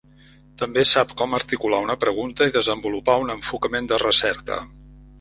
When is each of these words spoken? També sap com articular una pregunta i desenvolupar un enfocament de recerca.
També 0.61 0.85
sap 0.91 1.13
com 1.19 1.35
articular 1.39 1.83
una 1.87 1.97
pregunta 2.05 2.49
i 2.53 2.57
desenvolupar 2.59 3.21
un 3.27 3.37
enfocament 3.39 3.95
de 3.97 4.05
recerca. 4.09 4.63